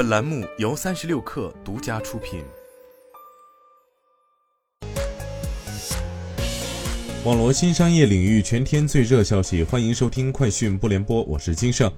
[0.00, 2.42] 本栏目由三十六氪独家出品。
[7.22, 11.92] 网罗新商业领域全天最热消息，欢迎收听快讯不联播，我是金盛。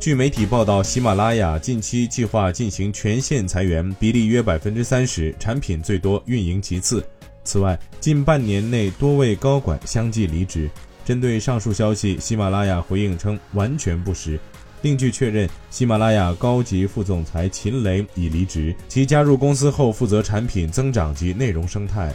[0.00, 7.06] 据媒体报道，喜马拉雅近期计划进行全线裁员，比例约百分之三十，产品最多，运营其次。
[7.44, 10.68] 此外，近半年内多位高管相继离职。
[11.04, 14.40] 针对上述消息，喜马拉雅回应称完全不实。
[14.82, 22.14] 另据确认，喜马拉雅高级副总裁秦雷已离职，其加入公司后负责产品增长及内容生态。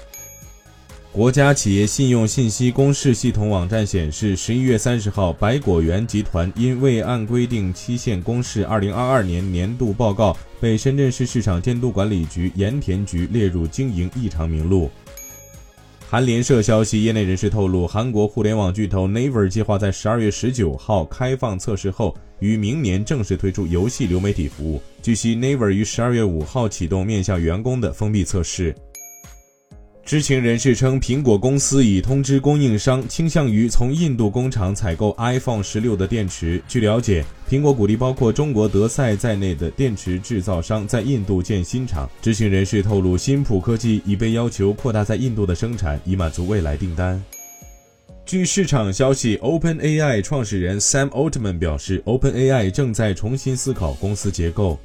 [1.11, 14.91] 国家企业信用信息公示系统网站显示，十一月三十号，百果园集团因未按规定期限公示二零二二年年度报告，被深圳市市场监督管理局盐田局列入经营异常名录。
[16.15, 24.81] 韩联社消息，业内人士透露，韩国互联网巨头 Naver 计划在十二月十九号开放测试后，于明年正式推出游戏流媒体服务。
[25.01, 28.73] 据悉，Naver 于十二月五号启动面向员工的封闭测试。
[30.05, 36.61] 知情人士称，苹果公司已通知供应商，倾向于从印度工厂采购 iPhone 十六的电池。
[36.67, 42.07] 据了解，苹果鼓励包括中国德赛在内的电池制造商在印度建新厂。
[42.21, 47.19] 知情人士透露，新普科技已被要求扩大在印度的生产，以满足未来订单。
[48.27, 54.79] 据市场消息，OpenAI 创始人 Sam Altman 表示，OpenAI 正在重新思考公司结构。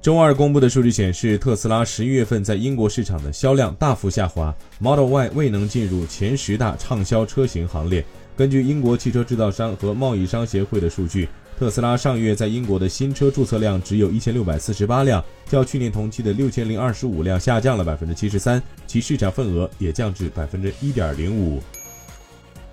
[0.00, 8.04] 周二公布的数据显示，特斯拉十一月份在英国市场的销量大幅下滑，Model Y 未能进入前十大畅销车型行列。
[8.36, 21.60] 根据英国汽车制造商和贸易商协会的数据，特斯拉上月在英国的新车注册量只有一千六百四十八辆，较去年同期的六千零二十五辆下降了百分之七十三，其市场份额也降至百分之一点零五。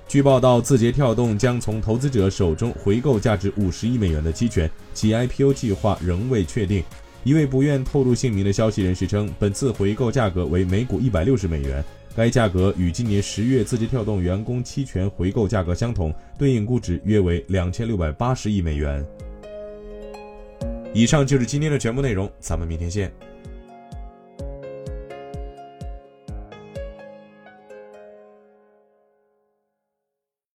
[0.08, 6.84] 据报道，字节跳动将从投资者手中回购价值五十亿美元的期权，其 IPO 计划仍未确定。
[7.26, 11.84] 一位不愿透露姓名的消息人士称，本次回购价格为每股一百六十美元，
[12.16, 19.04] 该价格与今年十月字节跳动员工期权回购价格相同，对应估值约为两千六百八十亿美元。
[20.94, 23.11] 以上就是今天的全部内容，咱们明天见。